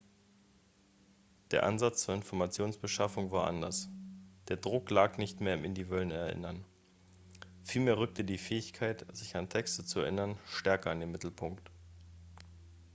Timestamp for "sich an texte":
9.15-9.85